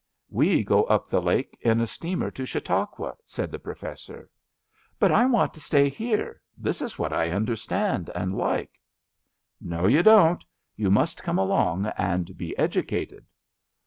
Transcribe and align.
''We 0.41 0.63
go 0.63 0.85
up 0.85 1.05
the 1.05 1.21
lake 1.21 1.55
in 1.61 1.79
a 1.79 1.85
steamer 1.85 2.31
to 2.31 2.43
Chautau 2.43 2.85
qua, 2.87 3.11
'* 3.19 3.23
said 3.35 3.51
the 3.51 3.59
Professor. 3.59 4.21
^' 4.21 4.27
But 4.97 5.11
I 5.11 5.27
want 5.27 5.53
to 5.53 5.59
stay 5.59 5.89
here. 5.89 6.41
This 6.57 6.81
is 6.81 6.97
what 6.97 7.13
I 7.13 7.29
xmder 7.29 7.55
stand 7.55 8.09
and 8.15 8.31
like. 8.35 8.81
'''* 9.47 9.61
No, 9.73 9.85
you 9.85 10.01
don't. 10.01 10.43
You 10.75 10.89
must 10.89 11.21
come 11.21 11.37
along 11.37 11.85
and 11.97 12.35
be 12.35 12.57
educated. 12.57 13.27